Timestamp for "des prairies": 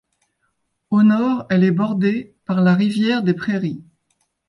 3.21-3.83